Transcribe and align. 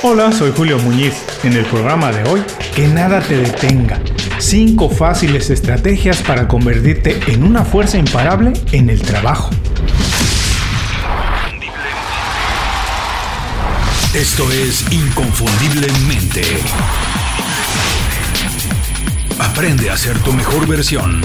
Hola, 0.00 0.30
soy 0.30 0.52
Julio 0.56 0.78
Muñiz. 0.78 1.12
En 1.42 1.54
el 1.54 1.64
programa 1.64 2.12
de 2.12 2.22
hoy, 2.30 2.40
que 2.72 2.86
nada 2.86 3.20
te 3.20 3.36
detenga. 3.36 4.00
Cinco 4.38 4.88
fáciles 4.88 5.50
estrategias 5.50 6.22
para 6.22 6.46
convertirte 6.46 7.18
en 7.26 7.42
una 7.42 7.64
fuerza 7.64 7.98
imparable 7.98 8.52
en 8.70 8.90
el 8.90 9.02
trabajo. 9.02 9.50
Esto 14.14 14.48
es 14.52 14.84
Inconfundiblemente. 14.92 16.42
Aprende 19.40 19.90
a 19.90 19.96
ser 19.96 20.16
tu 20.20 20.32
mejor 20.32 20.68
versión. 20.68 21.22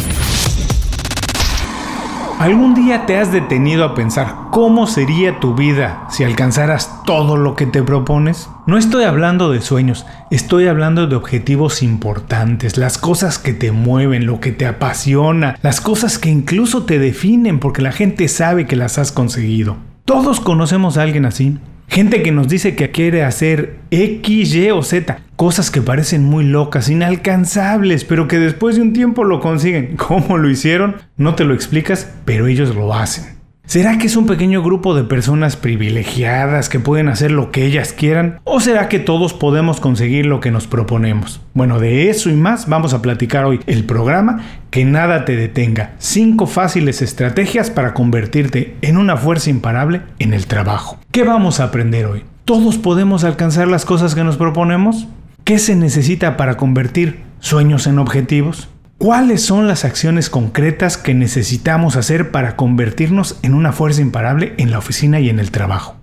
¿Algún 2.40 2.74
día 2.74 3.06
te 3.06 3.18
has 3.18 3.32
detenido 3.32 3.86
a 3.86 3.96
pensar 3.96 4.36
cómo 4.52 4.88
sería 4.88 5.40
tu 5.40 5.56
vida 5.56 6.08
si 6.10 6.24
alcanzaras 6.24 7.04
todo 7.06 7.38
lo 7.38 7.56
que 7.56 7.66
te 7.66 7.84
propones? 7.84 8.50
No 8.66 8.78
estoy 8.78 9.06
hablando 9.06 9.52
de 9.52 9.62
sueños, 9.62 10.06
estoy 10.30 10.68
hablando 10.68 11.08
de 11.08 11.16
objetivos 11.16 11.82
importantes, 11.84 12.78
las 12.78 12.98
cosas 12.98 13.40
que 13.40 13.54
te 13.54 13.72
mueven, 13.72 14.26
lo 14.26 14.40
que 14.40 14.52
te 14.52 14.66
apasiona, 14.66 15.58
las 15.62 15.80
cosas 15.80 16.18
que 16.18 16.30
incluso 16.30 16.84
te 16.84 17.00
definen 17.00 17.60
porque 17.60 17.82
la 17.82 17.92
gente 17.92 18.28
sabe 18.28 18.68
que 18.68 18.76
las 18.76 18.98
has 18.98 19.12
conseguido. 19.12 19.78
Todos 20.04 20.42
conocemos 20.42 20.98
a 20.98 21.04
alguien 21.04 21.26
así. 21.26 21.58
Gente 21.94 22.24
que 22.24 22.32
nos 22.32 22.48
dice 22.48 22.76
que 22.76 22.90
quiere 22.90 23.24
hacer 23.24 23.76
X, 23.92 24.56
Y 24.56 24.72
o 24.72 24.82
Z, 24.82 25.20
cosas 25.36 25.70
que 25.70 25.84
parecen 25.84 26.24
muy 26.24 26.44
locas, 26.44 26.90
inalcanzables, 26.90 28.04
pero 28.04 28.28
que 28.28 28.40
después 28.40 28.78
de 28.78 28.82
un 28.82 28.94
tiempo 28.94 29.24
lo 29.24 29.40
consiguen. 29.40 29.96
¿Cómo 29.96 30.40
lo 30.40 30.50
hicieron? 30.50 30.96
No 31.18 31.36
te 31.36 31.44
lo 31.44 31.54
explicas, 31.54 32.12
pero 32.26 32.48
ellos 32.48 32.74
lo 32.74 32.96
hacen. 32.96 33.33
¿Será 33.66 33.98
que 33.98 34.08
es 34.08 34.18
un 34.18 34.28
pequeño 34.28 34.62
grupo 34.62 34.94
de 34.94 35.04
personas 35.04 35.56
privilegiadas 35.56 36.70
que 36.70 36.80
pueden 36.80 37.08
hacer 37.08 37.32
lo 37.32 37.50
que 37.50 37.66
ellas 37.66 37.94
quieran? 37.94 38.40
¿O 38.44 38.60
será 38.60 38.90
que 38.90 39.00
todos 39.00 39.34
podemos 39.34 39.80
conseguir 39.80 40.26
lo 40.26 40.42
que 40.42 40.52
nos 40.52 40.68
proponemos? 40.68 41.42
Bueno, 41.54 41.80
de 41.80 42.10
eso 42.10 42.30
y 42.30 42.34
más 42.34 42.68
vamos 42.68 42.94
a 42.94 43.02
platicar 43.02 43.46
hoy. 43.46 43.62
El 43.66 43.86
programa 43.86 44.44
Que 44.70 44.86
nada 44.86 45.26
te 45.26 45.36
detenga. 45.36 45.94
Cinco 45.98 46.46
fáciles 46.46 47.02
estrategias 47.02 47.72
para 47.72 47.94
convertirte 47.94 48.76
en 48.82 48.98
una 48.98 49.18
fuerza 49.18 49.50
imparable 49.50 50.02
en 50.20 50.34
el 50.34 50.46
trabajo. 50.46 51.00
¿Qué 51.12 51.24
vamos 51.24 51.60
a 51.60 51.64
aprender 51.64 52.06
hoy? 52.06 52.24
¿Todos 52.46 52.78
podemos 52.78 53.24
alcanzar 53.24 53.70
las 53.70 53.86
cosas 53.86 54.14
que 54.14 54.24
nos 54.24 54.38
proponemos? 54.38 55.08
¿Qué 55.46 55.58
se 55.58 55.76
necesita 55.76 56.38
para 56.38 56.58
convertir 56.58 57.22
sueños 57.40 57.88
en 57.88 57.98
objetivos? 57.98 58.70
¿Cuáles 58.98 59.42
son 59.44 59.68
las 59.68 59.84
acciones 59.86 60.30
concretas 60.30 60.98
que 60.98 61.14
necesitamos 61.14 61.98
hacer 61.98 62.32
para 62.32 62.56
convertirnos 62.56 63.38
en 63.42 63.54
una 63.54 63.74
fuerza 63.74 64.02
imparable 64.02 64.54
en 64.58 64.72
la 64.72 64.78
oficina 64.78 65.20
y 65.20 65.30
en 65.30 65.40
el 65.40 65.52
trabajo? 65.52 66.03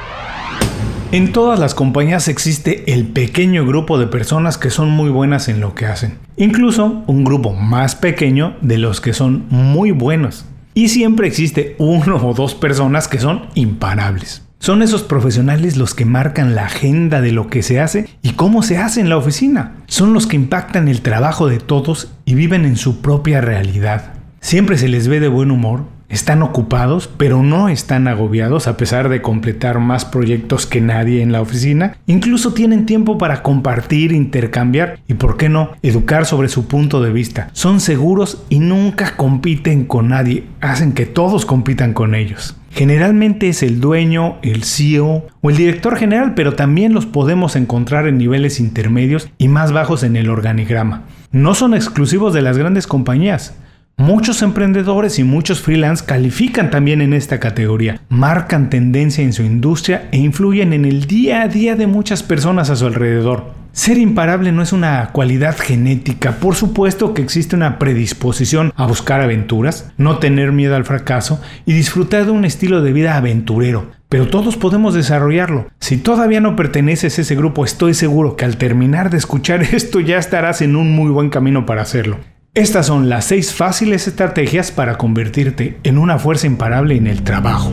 En 1.11 1.33
todas 1.33 1.59
las 1.59 1.75
compañías 1.75 2.29
existe 2.29 2.93
el 2.93 3.05
pequeño 3.05 3.65
grupo 3.65 3.99
de 3.99 4.07
personas 4.07 4.57
que 4.57 4.69
son 4.69 4.89
muy 4.89 5.09
buenas 5.09 5.49
en 5.49 5.59
lo 5.59 5.75
que 5.75 5.85
hacen. 5.85 6.17
Incluso 6.37 7.03
un 7.05 7.25
grupo 7.25 7.51
más 7.51 7.95
pequeño 7.95 8.55
de 8.61 8.77
los 8.77 9.01
que 9.01 9.11
son 9.11 9.43
muy 9.49 9.91
buenos. 9.91 10.45
Y 10.73 10.87
siempre 10.87 11.27
existe 11.27 11.75
uno 11.79 12.15
o 12.15 12.33
dos 12.33 12.55
personas 12.55 13.09
que 13.09 13.19
son 13.19 13.47
imparables. 13.55 14.47
Son 14.59 14.81
esos 14.81 15.03
profesionales 15.03 15.75
los 15.75 15.93
que 15.93 16.05
marcan 16.05 16.55
la 16.55 16.67
agenda 16.67 17.19
de 17.19 17.33
lo 17.33 17.49
que 17.49 17.61
se 17.61 17.81
hace 17.81 18.07
y 18.21 18.29
cómo 18.29 18.63
se 18.63 18.77
hace 18.77 19.01
en 19.01 19.09
la 19.09 19.17
oficina. 19.17 19.73
Son 19.87 20.13
los 20.13 20.27
que 20.27 20.37
impactan 20.37 20.87
el 20.87 21.01
trabajo 21.01 21.47
de 21.47 21.59
todos 21.59 22.13
y 22.23 22.35
viven 22.35 22.63
en 22.63 22.77
su 22.77 23.01
propia 23.01 23.41
realidad. 23.41 24.13
Siempre 24.39 24.77
se 24.77 24.87
les 24.87 25.09
ve 25.09 25.19
de 25.19 25.27
buen 25.27 25.51
humor, 25.51 25.83
están 26.11 26.43
ocupados, 26.43 27.09
pero 27.17 27.41
no 27.41 27.69
están 27.69 28.07
agobiados 28.07 28.67
a 28.67 28.77
pesar 28.77 29.09
de 29.09 29.21
completar 29.21 29.79
más 29.79 30.05
proyectos 30.05 30.67
que 30.67 30.81
nadie 30.81 31.21
en 31.21 31.31
la 31.31 31.41
oficina. 31.41 31.97
Incluso 32.05 32.53
tienen 32.53 32.85
tiempo 32.85 33.17
para 33.17 33.41
compartir, 33.41 34.11
intercambiar 34.11 34.99
y, 35.07 35.15
por 35.15 35.37
qué 35.37 35.49
no, 35.49 35.71
educar 35.81 36.25
sobre 36.25 36.49
su 36.49 36.67
punto 36.67 37.01
de 37.01 37.11
vista. 37.11 37.49
Son 37.53 37.79
seguros 37.79 38.43
y 38.49 38.59
nunca 38.59 39.15
compiten 39.15 39.85
con 39.85 40.09
nadie. 40.09 40.43
Hacen 40.59 40.93
que 40.93 41.05
todos 41.05 41.45
compitan 41.45 41.93
con 41.93 42.13
ellos. 42.13 42.57
Generalmente 42.71 43.49
es 43.49 43.63
el 43.63 43.81
dueño, 43.81 44.37
el 44.43 44.63
CEO 44.63 45.27
o 45.41 45.49
el 45.49 45.57
director 45.57 45.97
general, 45.97 46.33
pero 46.35 46.53
también 46.53 46.93
los 46.93 47.05
podemos 47.05 47.55
encontrar 47.57 48.07
en 48.07 48.17
niveles 48.17 48.59
intermedios 48.59 49.29
y 49.37 49.49
más 49.49 49.73
bajos 49.73 50.03
en 50.03 50.15
el 50.15 50.29
organigrama. 50.29 51.03
No 51.31 51.53
son 51.53 51.73
exclusivos 51.73 52.33
de 52.33 52.41
las 52.41 52.57
grandes 52.57 52.87
compañías. 52.87 53.55
Muchos 53.97 54.41
emprendedores 54.41 55.19
y 55.19 55.23
muchos 55.23 55.61
freelance 55.61 56.03
califican 56.03 56.71
también 56.71 57.01
en 57.01 57.13
esta 57.13 57.39
categoría, 57.39 58.01
marcan 58.09 58.69
tendencia 58.69 59.23
en 59.23 59.31
su 59.31 59.43
industria 59.43 60.09
e 60.11 60.17
influyen 60.17 60.73
en 60.73 60.85
el 60.85 61.05
día 61.05 61.43
a 61.43 61.47
día 61.47 61.75
de 61.75 61.87
muchas 61.87 62.23
personas 62.23 62.69
a 62.69 62.75
su 62.75 62.87
alrededor. 62.87 63.61
Ser 63.73 63.97
imparable 63.97 64.51
no 64.51 64.61
es 64.61 64.73
una 64.73 65.11
cualidad 65.13 65.55
genética, 65.57 66.33
por 66.41 66.55
supuesto 66.55 67.13
que 67.13 67.21
existe 67.21 67.55
una 67.55 67.79
predisposición 67.79 68.73
a 68.75 68.85
buscar 68.85 69.21
aventuras, 69.21 69.93
no 69.97 70.17
tener 70.17 70.51
miedo 70.51 70.75
al 70.75 70.83
fracaso 70.83 71.39
y 71.65 71.71
disfrutar 71.71 72.25
de 72.25 72.31
un 72.31 72.43
estilo 72.43 72.81
de 72.81 72.91
vida 72.91 73.15
aventurero, 73.15 73.91
pero 74.09 74.27
todos 74.27 74.57
podemos 74.57 74.93
desarrollarlo. 74.93 75.67
Si 75.79 75.97
todavía 75.97 76.41
no 76.41 76.57
perteneces 76.57 77.17
a 77.17 77.21
ese 77.21 77.35
grupo, 77.35 77.63
estoy 77.63 77.93
seguro 77.93 78.35
que 78.35 78.43
al 78.43 78.57
terminar 78.57 79.09
de 79.09 79.17
escuchar 79.17 79.61
esto 79.73 80.01
ya 80.01 80.17
estarás 80.17 80.61
en 80.61 80.75
un 80.75 80.93
muy 80.93 81.09
buen 81.09 81.29
camino 81.29 81.65
para 81.65 81.83
hacerlo. 81.83 82.17
Estas 82.53 82.87
son 82.87 83.07
las 83.07 83.23
6 83.27 83.53
fáciles 83.53 84.09
estrategias 84.09 84.71
para 84.71 84.97
convertirte 84.97 85.77
en 85.83 85.97
una 85.97 86.19
fuerza 86.19 86.47
imparable 86.47 86.97
en 86.97 87.07
el 87.07 87.23
trabajo. 87.23 87.71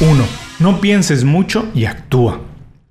1. 0.00 0.24
No 0.60 0.80
pienses 0.80 1.22
mucho 1.22 1.68
y 1.74 1.84
actúa. 1.84 2.40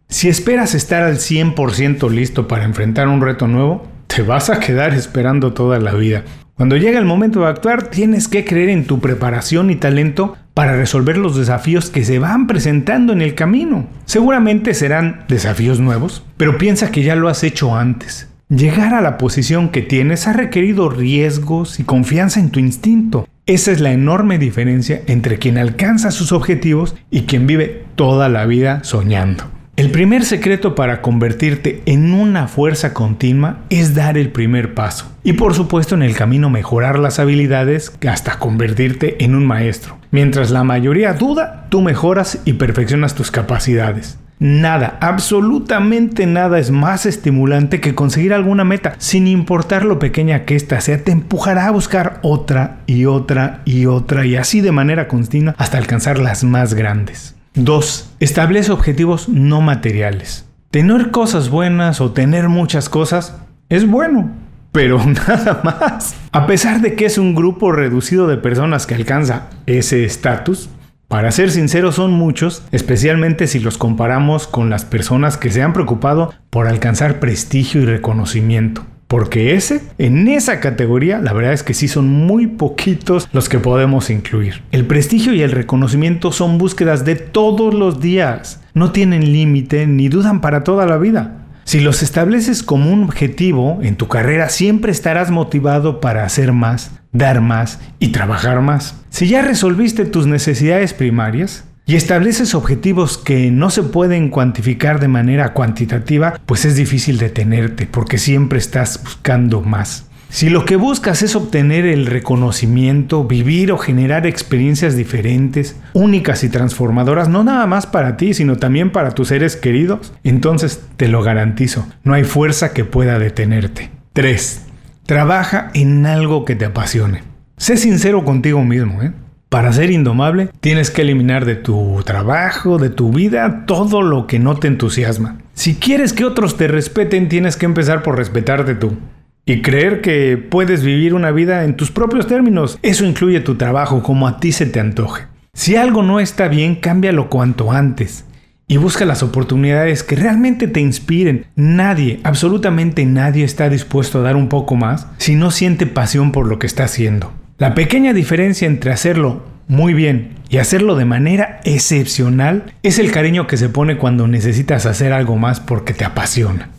Si 0.09 0.29
esperas 0.29 0.75
estar 0.75 1.01
al 1.01 1.15
100% 1.15 2.11
listo 2.11 2.47
para 2.47 2.65
enfrentar 2.65 3.07
un 3.07 3.21
reto 3.21 3.47
nuevo, 3.47 3.87
te 4.05 4.21
vas 4.21 4.51
a 4.51 4.59
quedar 4.59 4.93
esperando 4.93 5.53
toda 5.53 5.79
la 5.79 5.93
vida. 5.95 6.23
Cuando 6.53 6.77
llega 6.77 6.99
el 6.99 7.05
momento 7.05 7.39
de 7.39 7.47
actuar, 7.47 7.87
tienes 7.87 8.27
que 8.27 8.45
creer 8.45 8.69
en 8.69 8.85
tu 8.85 8.99
preparación 8.99 9.71
y 9.71 9.77
talento 9.77 10.37
para 10.53 10.77
resolver 10.77 11.17
los 11.17 11.35
desafíos 11.35 11.89
que 11.89 12.05
se 12.05 12.19
van 12.19 12.45
presentando 12.45 13.13
en 13.13 13.23
el 13.23 13.33
camino. 13.33 13.87
Seguramente 14.05 14.75
serán 14.75 15.25
desafíos 15.27 15.79
nuevos, 15.79 16.23
pero 16.37 16.59
piensa 16.59 16.91
que 16.91 17.01
ya 17.01 17.15
lo 17.15 17.29
has 17.29 17.43
hecho 17.43 17.75
antes 17.75 18.29
Llegar 18.55 18.93
a 18.93 19.01
la 19.01 19.17
posición 19.17 19.69
que 19.69 19.81
tienes 19.81 20.27
ha 20.27 20.33
requerido 20.33 20.87
riesgos 20.87 21.79
y 21.79 21.83
confianza 21.83 22.39
en 22.39 22.51
tu 22.51 22.59
instinto. 22.59 23.27
Esa 23.47 23.71
es 23.71 23.79
la 23.79 23.93
enorme 23.93 24.37
diferencia 24.37 25.01
entre 25.07 25.39
quien 25.39 25.57
alcanza 25.57 26.11
sus 26.11 26.31
objetivos 26.31 26.95
y 27.09 27.21
quien 27.21 27.47
vive 27.47 27.83
toda 27.95 28.29
la 28.29 28.45
vida 28.45 28.83
soñando. 28.83 29.45
El 29.75 29.89
primer 29.89 30.23
secreto 30.23 30.75
para 30.75 31.01
convertirte 31.01 31.81
en 31.87 32.13
una 32.13 32.47
fuerza 32.47 32.93
continua 32.93 33.61
es 33.71 33.95
dar 33.95 34.19
el 34.19 34.29
primer 34.29 34.75
paso. 34.75 35.11
Y 35.23 35.33
por 35.33 35.55
supuesto 35.55 35.95
en 35.95 36.03
el 36.03 36.15
camino 36.15 36.51
mejorar 36.51 36.99
las 36.99 37.17
habilidades 37.17 37.91
hasta 38.07 38.37
convertirte 38.37 39.23
en 39.23 39.33
un 39.33 39.47
maestro. 39.47 39.97
Mientras 40.11 40.51
la 40.51 40.63
mayoría 40.63 41.13
duda, 41.13 41.65
tú 41.69 41.81
mejoras 41.81 42.39
y 42.45 42.53
perfeccionas 42.53 43.15
tus 43.15 43.31
capacidades. 43.31 44.19
Nada, 44.45 44.97
absolutamente 44.99 46.25
nada 46.25 46.59
es 46.59 46.69
más 46.69 47.05
estimulante 47.05 47.79
que 47.79 47.95
conseguir 47.95 48.33
alguna 48.33 48.65
meta, 48.65 48.95
sin 48.97 49.25
importar 49.25 49.85
lo 49.85 49.99
pequeña 49.99 50.43
que 50.43 50.57
ésta 50.57 50.81
sea, 50.81 51.01
te 51.01 51.13
empujará 51.13 51.67
a 51.67 51.71
buscar 51.71 52.19
otra 52.23 52.81
y 52.85 53.05
otra 53.05 53.61
y 53.63 53.85
otra 53.85 54.25
y 54.25 54.35
así 54.35 54.59
de 54.59 54.73
manera 54.73 55.07
continua 55.07 55.55
hasta 55.57 55.77
alcanzar 55.77 56.19
las 56.19 56.43
más 56.43 56.73
grandes. 56.73 57.37
2. 57.53 58.15
Establece 58.19 58.73
objetivos 58.73 59.29
no 59.29 59.61
materiales. 59.61 60.45
Tener 60.71 61.09
cosas 61.11 61.49
buenas 61.49 62.01
o 62.01 62.11
tener 62.11 62.49
muchas 62.49 62.89
cosas 62.89 63.37
es 63.69 63.87
bueno, 63.87 64.29
pero 64.73 65.01
nada 65.05 65.61
más. 65.63 66.15
A 66.33 66.47
pesar 66.47 66.81
de 66.81 66.95
que 66.95 67.05
es 67.05 67.17
un 67.17 67.33
grupo 67.33 67.71
reducido 67.71 68.27
de 68.27 68.35
personas 68.35 68.87
que 68.87 68.95
alcanza 68.95 69.43
ese 69.67 70.03
estatus, 70.03 70.69
para 71.07 71.31
ser 71.31 71.51
sinceros 71.51 71.95
son 71.95 72.11
muchos, 72.11 72.63
especialmente 72.71 73.47
si 73.47 73.59
los 73.59 73.77
comparamos 73.77 74.47
con 74.47 74.69
las 74.69 74.83
personas 74.83 75.37
que 75.37 75.51
se 75.51 75.61
han 75.61 75.73
preocupado 75.73 76.33
por 76.49 76.67
alcanzar 76.67 77.19
prestigio 77.19 77.81
y 77.81 77.85
reconocimiento. 77.85 78.85
Porque 79.07 79.53
ese, 79.53 79.81
en 79.99 80.27
esa 80.27 80.59
categoría, 80.59 81.19
la 81.19 81.33
verdad 81.33 81.53
es 81.53 81.61
que 81.61 81.75
sí 81.75 81.87
son 81.87 82.07
muy 82.07 82.47
poquitos 82.47 83.29
los 83.31 83.47
que 83.47 83.59
podemos 83.59 84.09
incluir. 84.09 84.63
El 84.71 84.87
prestigio 84.87 85.33
y 85.33 85.43
el 85.43 85.51
reconocimiento 85.51 86.31
son 86.31 86.57
búsquedas 86.57 87.05
de 87.05 87.15
todos 87.15 87.75
los 87.75 88.01
días. 88.01 88.61
No 88.73 88.91
tienen 88.91 89.31
límite 89.31 89.85
ni 89.85 90.09
dudan 90.09 90.41
para 90.41 90.63
toda 90.63 90.87
la 90.87 90.97
vida. 90.97 91.45
Si 91.63 91.79
los 91.79 92.01
estableces 92.01 92.63
como 92.63 92.91
un 92.91 93.03
objetivo 93.03 93.79
en 93.83 93.97
tu 93.97 94.07
carrera, 94.07 94.49
siempre 94.49 94.91
estarás 94.91 95.29
motivado 95.29 96.01
para 96.01 96.25
hacer 96.25 96.51
más, 96.51 96.91
dar 97.13 97.39
más 97.41 97.79
y 97.99 98.09
trabajar 98.09 98.61
más. 98.61 98.95
Si 99.09 99.27
ya 99.27 99.41
resolviste 99.41 100.05
tus 100.05 100.27
necesidades 100.27 100.93
primarias, 100.93 101.63
y 101.85 101.95
estableces 101.95 102.55
objetivos 102.55 103.17
que 103.17 103.51
no 103.51 103.69
se 103.69 103.83
pueden 103.83 104.29
cuantificar 104.29 105.01
de 105.01 105.09
manera 105.09 105.53
cuantitativa, 105.53 106.39
pues 106.45 106.63
es 106.63 106.75
difícil 106.75 107.17
detenerte 107.17 107.87
porque 107.87 108.17
siempre 108.17 108.57
estás 108.59 109.01
buscando 109.03 109.61
más. 109.61 110.07
Si 110.29 110.49
lo 110.49 110.65
que 110.65 110.77
buscas 110.77 111.21
es 111.21 111.35
obtener 111.35 111.85
el 111.85 112.07
reconocimiento, 112.07 113.25
vivir 113.25 113.71
o 113.71 113.77
generar 113.77 114.25
experiencias 114.25 114.95
diferentes, 114.95 115.75
únicas 115.93 116.43
y 116.43 116.49
transformadoras, 116.49 117.29
no 117.29 117.43
nada 117.43 117.67
más 117.67 117.85
para 117.85 118.17
ti, 118.17 118.33
sino 118.33 118.55
también 118.55 118.91
para 118.91 119.11
tus 119.11 119.27
seres 119.27 119.55
queridos, 119.55 120.11
entonces 120.23 120.81
te 120.97 121.07
lo 121.07 121.21
garantizo, 121.21 121.85
no 122.03 122.15
hay 122.15 122.23
fuerza 122.23 122.73
que 122.73 122.83
pueda 122.83 123.19
detenerte. 123.19 123.91
3. 124.13 124.72
Trabaja 125.05 125.69
en 125.73 126.05
algo 126.05 126.45
que 126.45 126.55
te 126.55 126.63
apasione. 126.65 127.23
Sé 127.57 127.75
sincero 127.75 128.23
contigo 128.23 128.63
mismo, 128.63 129.01
¿eh? 129.01 129.11
Para 129.49 129.73
ser 129.73 129.91
indomable, 129.91 130.49
tienes 130.61 130.89
que 130.91 131.01
eliminar 131.01 131.45
de 131.45 131.55
tu 131.55 132.01
trabajo, 132.05 132.77
de 132.77 132.89
tu 132.89 133.11
vida, 133.11 133.65
todo 133.67 134.01
lo 134.01 134.27
que 134.27 134.39
no 134.39 134.55
te 134.55 134.67
entusiasma. 134.67 135.37
Si 135.53 135.75
quieres 135.75 136.13
que 136.13 136.25
otros 136.25 136.57
te 136.57 136.67
respeten, 136.67 137.27
tienes 137.27 137.57
que 137.57 137.65
empezar 137.65 138.01
por 138.01 138.17
respetarte 138.17 138.75
tú. 138.75 138.97
Y 139.45 139.61
creer 139.61 139.99
que 139.99 140.37
puedes 140.37 140.83
vivir 140.83 141.13
una 141.13 141.31
vida 141.31 141.65
en 141.65 141.75
tus 141.75 141.91
propios 141.91 142.25
términos. 142.25 142.79
Eso 142.81 143.05
incluye 143.05 143.41
tu 143.41 143.55
trabajo 143.55 144.01
como 144.01 144.27
a 144.27 144.39
ti 144.39 144.53
se 144.53 144.65
te 144.65 144.79
antoje. 144.79 145.27
Si 145.53 145.75
algo 145.75 146.01
no 146.01 146.21
está 146.21 146.47
bien, 146.47 146.75
cámbialo 146.75 147.29
cuanto 147.29 147.71
antes. 147.73 148.25
Y 148.67 148.77
busca 148.77 149.05
las 149.05 149.23
oportunidades 149.23 150.03
que 150.03 150.15
realmente 150.15 150.67
te 150.67 150.79
inspiren. 150.79 151.47
Nadie, 151.55 152.19
absolutamente 152.23 153.05
nadie 153.05 153.43
está 153.43 153.69
dispuesto 153.69 154.19
a 154.19 154.21
dar 154.23 154.35
un 154.35 154.49
poco 154.49 154.75
más 154.75 155.07
si 155.17 155.35
no 155.35 155.51
siente 155.51 155.85
pasión 155.85 156.31
por 156.31 156.47
lo 156.47 156.59
que 156.59 156.67
está 156.67 156.85
haciendo. 156.85 157.33
La 157.57 157.75
pequeña 157.75 158.13
diferencia 158.13 158.67
entre 158.67 158.91
hacerlo 158.91 159.43
muy 159.67 159.93
bien 159.93 160.35
y 160.49 160.57
hacerlo 160.57 160.95
de 160.95 161.05
manera 161.05 161.61
excepcional 161.63 162.73
es 162.83 162.99
el 162.99 163.11
cariño 163.11 163.47
que 163.47 163.57
se 163.57 163.69
pone 163.69 163.97
cuando 163.97 164.27
necesitas 164.27 164.85
hacer 164.85 165.13
algo 165.13 165.37
más 165.37 165.59
porque 165.59 165.93
te 165.93 166.05
apasiona. 166.05 166.69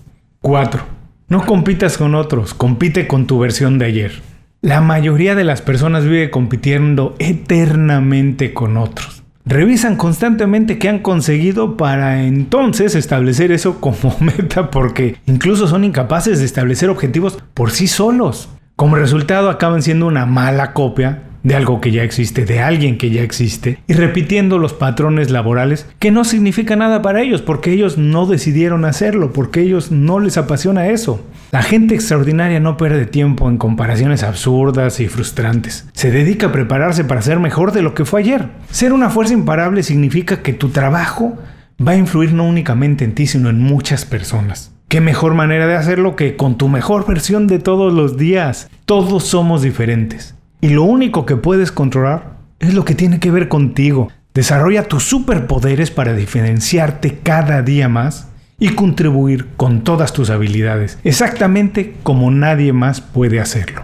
4. 0.40 0.84
No 1.28 1.46
compitas 1.46 1.96
con 1.96 2.14
otros, 2.14 2.54
compite 2.54 3.06
con 3.06 3.26
tu 3.26 3.38
versión 3.38 3.78
de 3.78 3.86
ayer. 3.86 4.22
La 4.60 4.80
mayoría 4.80 5.34
de 5.34 5.44
las 5.44 5.60
personas 5.60 6.04
vive 6.04 6.30
compitiendo 6.30 7.16
eternamente 7.18 8.54
con 8.54 8.76
otros. 8.76 9.23
Revisan 9.46 9.96
constantemente 9.96 10.78
qué 10.78 10.88
han 10.88 11.00
conseguido 11.00 11.76
para 11.76 12.22
entonces 12.22 12.94
establecer 12.94 13.52
eso 13.52 13.78
como 13.78 14.16
meta 14.20 14.70
porque 14.70 15.16
incluso 15.26 15.68
son 15.68 15.84
incapaces 15.84 16.38
de 16.38 16.46
establecer 16.46 16.88
objetivos 16.88 17.38
por 17.52 17.70
sí 17.70 17.86
solos. 17.86 18.48
Como 18.74 18.96
resultado 18.96 19.50
acaban 19.50 19.82
siendo 19.82 20.06
una 20.06 20.24
mala 20.24 20.72
copia 20.72 21.24
de 21.44 21.54
algo 21.54 21.80
que 21.80 21.92
ya 21.92 22.02
existe, 22.02 22.44
de 22.44 22.60
alguien 22.60 22.98
que 22.98 23.10
ya 23.10 23.22
existe, 23.22 23.78
y 23.86 23.92
repitiendo 23.92 24.58
los 24.58 24.72
patrones 24.72 25.30
laborales 25.30 25.86
que 26.00 26.10
no 26.10 26.24
significa 26.24 26.74
nada 26.74 27.02
para 27.02 27.22
ellos, 27.22 27.42
porque 27.42 27.70
ellos 27.70 27.98
no 27.98 28.26
decidieron 28.26 28.84
hacerlo, 28.84 29.32
porque 29.32 29.60
ellos 29.60 29.92
no 29.92 30.18
les 30.18 30.36
apasiona 30.38 30.88
eso. 30.88 31.24
La 31.52 31.62
gente 31.62 31.94
extraordinaria 31.94 32.58
no 32.58 32.76
pierde 32.76 33.06
tiempo 33.06 33.48
en 33.48 33.58
comparaciones 33.58 34.24
absurdas 34.24 34.98
y 34.98 35.06
frustrantes. 35.06 35.86
Se 35.92 36.10
dedica 36.10 36.48
a 36.48 36.52
prepararse 36.52 37.04
para 37.04 37.22
ser 37.22 37.38
mejor 37.38 37.70
de 37.72 37.82
lo 37.82 37.94
que 37.94 38.04
fue 38.04 38.20
ayer. 38.20 38.48
Ser 38.70 38.92
una 38.92 39.10
fuerza 39.10 39.34
imparable 39.34 39.82
significa 39.82 40.42
que 40.42 40.54
tu 40.54 40.70
trabajo 40.70 41.38
va 41.86 41.92
a 41.92 41.96
influir 41.96 42.32
no 42.32 42.44
únicamente 42.44 43.04
en 43.04 43.14
ti, 43.14 43.26
sino 43.26 43.50
en 43.50 43.60
muchas 43.60 44.04
personas. 44.04 44.72
¿Qué 44.88 45.00
mejor 45.00 45.34
manera 45.34 45.66
de 45.66 45.76
hacerlo 45.76 46.16
que 46.16 46.36
con 46.36 46.56
tu 46.56 46.68
mejor 46.68 47.06
versión 47.06 47.46
de 47.46 47.58
todos 47.58 47.92
los 47.92 48.16
días? 48.16 48.70
Todos 48.84 49.24
somos 49.24 49.62
diferentes. 49.62 50.34
Y 50.64 50.70
lo 50.70 50.84
único 50.84 51.26
que 51.26 51.36
puedes 51.36 51.70
controlar 51.70 52.38
es 52.58 52.72
lo 52.72 52.86
que 52.86 52.94
tiene 52.94 53.20
que 53.20 53.30
ver 53.30 53.48
contigo. 53.48 54.08
Desarrolla 54.32 54.88
tus 54.88 55.02
superpoderes 55.02 55.90
para 55.90 56.14
diferenciarte 56.14 57.18
cada 57.22 57.60
día 57.60 57.90
más 57.90 58.28
y 58.58 58.70
contribuir 58.70 59.48
con 59.58 59.84
todas 59.84 60.14
tus 60.14 60.30
habilidades, 60.30 60.98
exactamente 61.04 61.96
como 62.02 62.30
nadie 62.30 62.72
más 62.72 63.02
puede 63.02 63.40
hacerlo. 63.40 63.82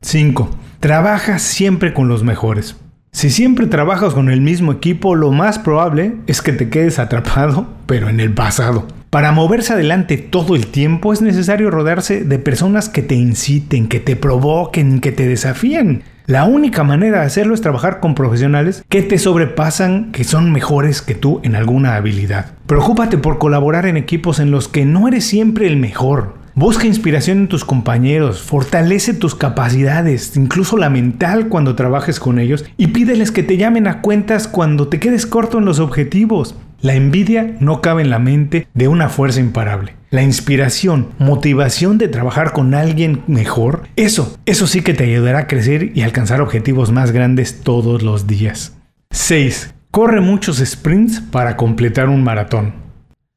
5. 0.00 0.48
Trabaja 0.80 1.38
siempre 1.38 1.92
con 1.92 2.08
los 2.08 2.24
mejores. 2.24 2.76
Si 3.10 3.28
siempre 3.28 3.66
trabajas 3.66 4.14
con 4.14 4.30
el 4.30 4.40
mismo 4.40 4.72
equipo, 4.72 5.14
lo 5.14 5.32
más 5.32 5.58
probable 5.58 6.14
es 6.26 6.40
que 6.40 6.54
te 6.54 6.70
quedes 6.70 6.98
atrapado, 6.98 7.66
pero 7.84 8.08
en 8.08 8.20
el 8.20 8.32
pasado. 8.32 8.88
Para 9.10 9.32
moverse 9.32 9.74
adelante 9.74 10.16
todo 10.16 10.56
el 10.56 10.68
tiempo 10.68 11.12
es 11.12 11.20
necesario 11.20 11.70
rodearse 11.70 12.24
de 12.24 12.38
personas 12.38 12.88
que 12.88 13.02
te 13.02 13.16
inciten, 13.16 13.86
que 13.86 14.00
te 14.00 14.16
provoquen, 14.16 15.02
que 15.02 15.12
te 15.12 15.28
desafíen. 15.28 16.04
La 16.26 16.44
única 16.44 16.84
manera 16.84 17.20
de 17.20 17.26
hacerlo 17.26 17.52
es 17.52 17.60
trabajar 17.60 17.98
con 17.98 18.14
profesionales 18.14 18.84
que 18.88 19.02
te 19.02 19.18
sobrepasan, 19.18 20.12
que 20.12 20.22
son 20.22 20.52
mejores 20.52 21.02
que 21.02 21.16
tú 21.16 21.40
en 21.42 21.56
alguna 21.56 21.96
habilidad. 21.96 22.52
Preocúpate 22.66 23.18
por 23.18 23.38
colaborar 23.38 23.86
en 23.86 23.96
equipos 23.96 24.38
en 24.38 24.52
los 24.52 24.68
que 24.68 24.84
no 24.84 25.08
eres 25.08 25.24
siempre 25.24 25.66
el 25.66 25.76
mejor. 25.76 26.34
Busca 26.54 26.86
inspiración 26.86 27.38
en 27.38 27.48
tus 27.48 27.64
compañeros, 27.64 28.40
fortalece 28.42 29.14
tus 29.14 29.34
capacidades, 29.34 30.36
incluso 30.36 30.76
la 30.76 30.90
mental 30.90 31.48
cuando 31.48 31.74
trabajes 31.74 32.20
con 32.20 32.38
ellos, 32.38 32.66
y 32.76 32.88
pídeles 32.88 33.32
que 33.32 33.42
te 33.42 33.56
llamen 33.56 33.88
a 33.88 34.00
cuentas 34.00 34.46
cuando 34.46 34.88
te 34.88 35.00
quedes 35.00 35.26
corto 35.26 35.58
en 35.58 35.64
los 35.64 35.80
objetivos. 35.80 36.54
La 36.82 36.94
envidia 36.94 37.56
no 37.58 37.80
cabe 37.80 38.02
en 38.02 38.10
la 38.10 38.18
mente 38.18 38.68
de 38.74 38.88
una 38.88 39.08
fuerza 39.08 39.40
imparable. 39.40 39.94
La 40.12 40.22
inspiración, 40.22 41.08
motivación 41.18 41.96
de 41.96 42.06
trabajar 42.06 42.52
con 42.52 42.74
alguien 42.74 43.22
mejor, 43.28 43.88
eso, 43.96 44.36
eso 44.44 44.66
sí 44.66 44.82
que 44.82 44.92
te 44.92 45.04
ayudará 45.04 45.38
a 45.38 45.46
crecer 45.46 45.92
y 45.96 46.02
alcanzar 46.02 46.42
objetivos 46.42 46.92
más 46.92 47.12
grandes 47.12 47.62
todos 47.62 48.02
los 48.02 48.26
días. 48.26 48.76
6. 49.12 49.72
Corre 49.90 50.20
muchos 50.20 50.58
sprints 50.58 51.22
para 51.22 51.56
completar 51.56 52.10
un 52.10 52.22
maratón. 52.22 52.74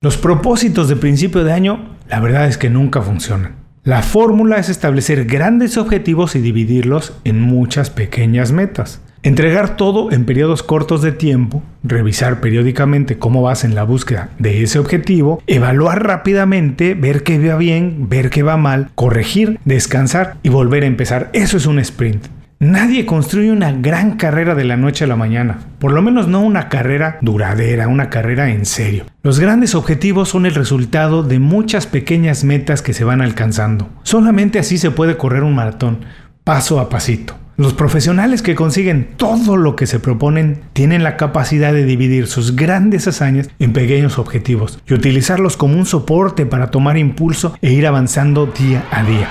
Los 0.01 0.17
propósitos 0.17 0.89
de 0.89 0.97
principio 0.97 1.45
de 1.45 1.53
año, 1.53 1.95
la 2.09 2.19
verdad 2.19 2.45
es 2.45 2.57
que 2.57 2.69
nunca 2.69 3.01
funcionan. 3.01 3.55
La 3.85 4.01
fórmula 4.01 4.57
es 4.57 4.67
establecer 4.67 5.23
grandes 5.23 5.77
objetivos 5.77 6.35
y 6.35 6.41
dividirlos 6.41 7.13
en 7.23 7.39
muchas 7.39 7.89
pequeñas 7.89 8.51
metas. 8.51 8.99
Entregar 9.25 9.75
todo 9.75 10.11
en 10.11 10.23
periodos 10.23 10.61
cortos 10.61 11.01
de 11.01 11.11
tiempo, 11.11 11.63
revisar 11.81 12.41
periódicamente 12.41 13.17
cómo 13.17 13.41
vas 13.41 13.63
en 13.63 13.73
la 13.73 13.81
búsqueda 13.81 14.29
de 14.37 14.61
ese 14.61 14.77
objetivo, 14.77 15.41
evaluar 15.47 16.05
rápidamente, 16.05 16.93
ver 16.93 17.23
qué 17.23 17.39
va 17.39 17.57
bien, 17.57 18.07
ver 18.07 18.29
qué 18.29 18.43
va 18.43 18.55
mal, 18.55 18.91
corregir, 18.93 19.59
descansar 19.65 20.37
y 20.43 20.49
volver 20.49 20.83
a 20.83 20.85
empezar. 20.85 21.31
Eso 21.33 21.57
es 21.57 21.65
un 21.65 21.79
sprint. 21.79 22.27
Nadie 22.59 23.07
construye 23.07 23.51
una 23.51 23.71
gran 23.71 24.15
carrera 24.15 24.53
de 24.53 24.63
la 24.63 24.77
noche 24.77 25.05
a 25.05 25.07
la 25.07 25.15
mañana, 25.15 25.57
por 25.79 25.91
lo 25.91 26.03
menos 26.03 26.27
no 26.27 26.41
una 26.41 26.69
carrera 26.69 27.17
duradera, 27.21 27.87
una 27.87 28.11
carrera 28.11 28.51
en 28.51 28.67
serio. 28.67 29.05
Los 29.23 29.39
grandes 29.39 29.73
objetivos 29.73 30.29
son 30.29 30.45
el 30.45 30.53
resultado 30.53 31.23
de 31.23 31.39
muchas 31.39 31.87
pequeñas 31.87 32.43
metas 32.43 32.83
que 32.83 32.93
se 32.93 33.03
van 33.03 33.23
alcanzando. 33.23 33.89
Solamente 34.03 34.59
así 34.59 34.77
se 34.77 34.91
puede 34.91 35.17
correr 35.17 35.41
un 35.41 35.55
maratón, 35.55 36.05
paso 36.43 36.79
a 36.79 36.89
pasito. 36.89 37.35
Los 37.57 37.73
profesionales 37.73 38.41
que 38.41 38.53
consiguen 38.53 39.07
todo 39.15 39.55
lo 39.55 39.77
que 39.77 39.87
se 39.87 40.01
proponen 40.01 40.59
tienen 40.73 41.03
la 41.03 41.15
capacidad 41.15 41.71
de 41.71 41.85
dividir 41.85 42.27
sus 42.27 42.57
grandes 42.57 43.07
hazañas 43.07 43.49
en 43.59 43.71
pequeños 43.71 44.19
objetivos 44.19 44.79
y 44.85 44.93
utilizarlos 44.93 45.55
como 45.55 45.77
un 45.77 45.85
soporte 45.85 46.45
para 46.45 46.69
tomar 46.69 46.97
impulso 46.97 47.57
e 47.61 47.71
ir 47.71 47.87
avanzando 47.87 48.45
día 48.45 48.83
a 48.91 49.03
día. 49.03 49.29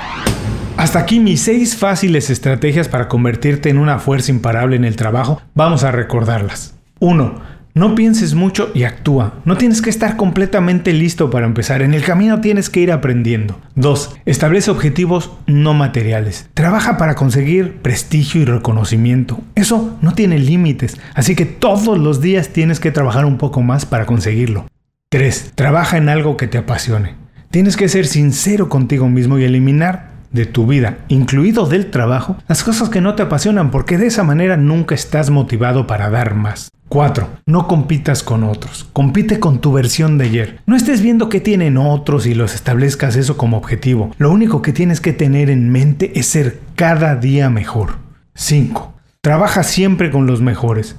Hasta 0.79 1.01
aquí 1.01 1.21
mis 1.21 1.43
seis 1.43 1.77
fáciles 1.77 2.31
estrategias 2.31 2.89
para 2.89 3.09
convertirte 3.09 3.69
en 3.69 3.77
una 3.77 3.99
fuerza 3.99 4.33
imparable 4.33 4.77
en 4.77 4.87
el 4.87 4.97
trabajo. 4.97 5.43
Vamos 5.55 5.85
a 5.85 5.93
recordarlas. 5.93 6.75
1 7.01 7.54
no 7.75 7.97
pienses 7.97 8.35
mucho 8.35 8.71
y 8.73 8.85
actúa. 8.85 9.35
No 9.45 9.57
tienes 9.57 9.83
que 9.83 9.91
estar 9.91 10.17
completamente 10.17 10.93
listo 10.93 11.29
para 11.29 11.47
empezar. 11.47 11.83
En 11.83 11.93
el 11.93 12.05
camino 12.05 12.41
tienes 12.41 12.71
que 12.71 12.79
ir 12.79 12.93
aprendiendo. 12.93 13.61
2. 13.75 14.17
Establece 14.27 14.71
objetivos 14.71 15.33
no 15.49 15.75
materiales. 15.75 16.49
Trabaja 16.55 16.97
para 16.97 17.17
conseguir 17.17 17.79
prestigio 17.83 18.43
y 18.43 18.45
reconocimiento. 18.45 19.41
Eso 19.57 19.99
no 20.03 20.13
tiene 20.13 20.39
límites, 20.39 20.99
así 21.15 21.35
que 21.35 21.47
todos 21.47 21.99
los 21.99 22.21
días 22.21 22.51
tienes 22.51 22.79
que 22.79 22.93
trabajar 22.93 23.25
un 23.25 23.39
poco 23.39 23.61
más 23.61 23.87
para 23.87 24.07
conseguirlo. 24.07 24.67
3. 25.09 25.53
Trabaja 25.57 25.97
en 25.97 26.09
algo 26.09 26.37
que 26.37 26.47
te 26.47 26.59
apasione. 26.59 27.17
Tienes 27.51 27.77
que 27.77 27.89
ser 27.89 28.07
sincero 28.07 28.69
contigo 28.69 29.09
mismo 29.09 29.39
y 29.39 29.45
eliminar 29.45 30.15
de 30.31 30.47
tu 30.47 30.67
vida, 30.67 30.99
incluido 31.09 31.67
del 31.67 31.91
trabajo, 31.91 32.37
las 32.49 32.65
cosas 32.65 32.89
que 32.89 33.01
no 33.01 33.15
te 33.15 33.23
apasionan 33.23 33.71
porque 33.71 33.99
de 33.99 34.07
esa 34.07 34.25
manera 34.25 34.57
nunca 34.57 34.95
estás 34.95 35.31
motivado 35.31 35.87
para 35.87 36.11
dar 36.11 36.35
más. 36.35 36.71
4. 36.95 37.29
No 37.47 37.67
compitas 37.67 38.23
con 38.23 38.45
otros. 38.45 38.87
Compite 38.93 39.41
con 39.41 39.61
tu 39.61 39.73
versión 39.73 40.17
de 40.17 40.27
ayer. 40.27 40.61
No 40.65 40.77
estés 40.77 41.03
viendo 41.03 41.29
qué 41.29 41.41
tienen 41.41 41.77
otros 41.77 42.25
y 42.25 42.35
los 42.35 42.55
establezcas 42.55 43.17
eso 43.17 43.37
como 43.37 43.57
objetivo. 43.57 44.13
Lo 44.17 44.31
único 44.31 44.63
que 44.63 44.73
tienes 44.73 45.01
que 45.01 45.13
tener 45.13 45.51
en 45.51 45.73
mente 45.73 46.13
es 46.15 46.27
ser 46.27 46.61
cada 46.77 47.17
día 47.17 47.51
mejor. 47.51 47.97
5. 48.37 48.95
Trabaja 49.23 49.65
siempre 49.65 50.13
con 50.13 50.29
los 50.29 50.41
mejores. 50.41 50.95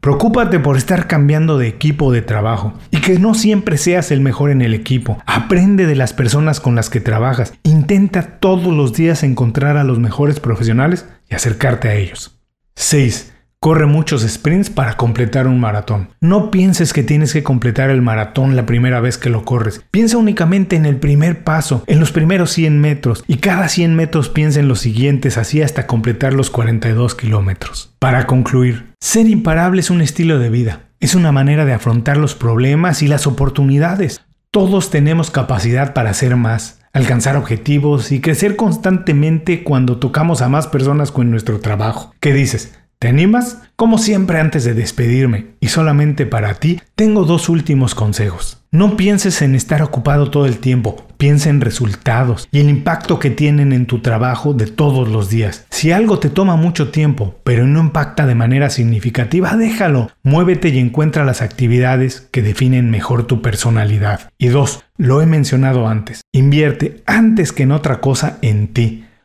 Preocúpate 0.00 0.60
por 0.60 0.78
estar 0.78 1.08
cambiando 1.08 1.58
de 1.58 1.68
equipo 1.68 2.10
de 2.10 2.22
trabajo 2.22 2.72
y 2.90 3.02
que 3.02 3.18
no 3.18 3.34
siempre 3.34 3.76
seas 3.76 4.12
el 4.12 4.22
mejor 4.22 4.50
en 4.50 4.62
el 4.62 4.72
equipo. 4.72 5.18
Aprende 5.26 5.84
de 5.84 5.94
las 5.94 6.14
personas 6.14 6.58
con 6.58 6.74
las 6.74 6.88
que 6.88 7.00
trabajas. 7.00 7.52
Intenta 7.64 8.38
todos 8.38 8.72
los 8.72 8.94
días 8.94 9.22
encontrar 9.22 9.76
a 9.76 9.84
los 9.84 9.98
mejores 9.98 10.40
profesionales 10.40 11.06
y 11.28 11.34
acercarte 11.34 11.88
a 11.88 11.96
ellos. 11.96 12.40
6. 12.76 13.33
Corre 13.64 13.86
muchos 13.86 14.20
sprints 14.28 14.68
para 14.68 14.98
completar 14.98 15.46
un 15.46 15.58
maratón. 15.58 16.10
No 16.20 16.50
pienses 16.50 16.92
que 16.92 17.02
tienes 17.02 17.32
que 17.32 17.42
completar 17.42 17.88
el 17.88 18.02
maratón 18.02 18.56
la 18.56 18.66
primera 18.66 19.00
vez 19.00 19.16
que 19.16 19.30
lo 19.30 19.46
corres. 19.46 19.82
Piensa 19.90 20.18
únicamente 20.18 20.76
en 20.76 20.84
el 20.84 20.96
primer 20.96 21.44
paso, 21.44 21.82
en 21.86 21.98
los 21.98 22.12
primeros 22.12 22.50
100 22.50 22.78
metros, 22.78 23.24
y 23.26 23.38
cada 23.38 23.70
100 23.70 23.96
metros 23.96 24.28
piensa 24.28 24.60
en 24.60 24.68
los 24.68 24.80
siguientes, 24.80 25.38
así 25.38 25.62
hasta 25.62 25.86
completar 25.86 26.34
los 26.34 26.50
42 26.50 27.14
kilómetros. 27.14 27.94
Para 28.00 28.26
concluir, 28.26 28.92
ser 29.00 29.28
imparable 29.28 29.80
es 29.80 29.88
un 29.88 30.02
estilo 30.02 30.38
de 30.38 30.50
vida. 30.50 30.80
Es 31.00 31.14
una 31.14 31.32
manera 31.32 31.64
de 31.64 31.72
afrontar 31.72 32.18
los 32.18 32.34
problemas 32.34 33.00
y 33.00 33.08
las 33.08 33.26
oportunidades. 33.26 34.20
Todos 34.50 34.90
tenemos 34.90 35.30
capacidad 35.30 35.94
para 35.94 36.10
hacer 36.10 36.36
más, 36.36 36.82
alcanzar 36.92 37.38
objetivos 37.38 38.12
y 38.12 38.20
crecer 38.20 38.56
constantemente 38.56 39.64
cuando 39.64 39.96
tocamos 39.96 40.42
a 40.42 40.50
más 40.50 40.66
personas 40.66 41.10
con 41.10 41.30
nuestro 41.30 41.60
trabajo. 41.60 42.14
¿Qué 42.20 42.34
dices? 42.34 42.74
¿Te 43.04 43.10
animas? 43.10 43.58
Como 43.76 43.98
siempre 43.98 44.40
antes 44.40 44.64
de 44.64 44.72
despedirme, 44.72 45.48
y 45.60 45.68
solamente 45.68 46.24
para 46.24 46.54
ti, 46.54 46.80
tengo 46.94 47.26
dos 47.26 47.50
últimos 47.50 47.94
consejos. 47.94 48.62
No 48.70 48.96
pienses 48.96 49.42
en 49.42 49.54
estar 49.54 49.82
ocupado 49.82 50.30
todo 50.30 50.46
el 50.46 50.56
tiempo, 50.56 51.06
piensa 51.18 51.50
en 51.50 51.60
resultados 51.60 52.48
y 52.50 52.60
el 52.60 52.70
impacto 52.70 53.18
que 53.18 53.28
tienen 53.28 53.74
en 53.74 53.84
tu 53.84 53.98
trabajo 53.98 54.54
de 54.54 54.68
todos 54.68 55.06
los 55.06 55.28
días. 55.28 55.66
Si 55.68 55.92
algo 55.92 56.18
te 56.18 56.30
toma 56.30 56.56
mucho 56.56 56.90
tiempo, 56.92 57.38
pero 57.44 57.66
no 57.66 57.80
impacta 57.80 58.24
de 58.24 58.34
manera 58.34 58.70
significativa, 58.70 59.54
déjalo. 59.54 60.10
Muévete 60.22 60.70
y 60.70 60.78
encuentra 60.78 61.26
las 61.26 61.42
actividades 61.42 62.26
que 62.30 62.40
definen 62.40 62.90
mejor 62.90 63.26
tu 63.26 63.42
personalidad. 63.42 64.30
Y 64.38 64.46
dos, 64.48 64.82
lo 64.96 65.20
he 65.20 65.26
mencionado 65.26 65.88
antes, 65.88 66.22
invierte 66.32 67.02
antes 67.04 67.52
que 67.52 67.64
en 67.64 67.72
otra 67.72 68.00
cosa 68.00 68.38
en 68.40 68.68
ti. 68.68 69.03